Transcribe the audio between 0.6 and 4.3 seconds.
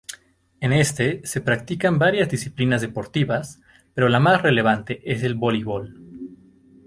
En este, se practican varias disciplinas deportivas pero la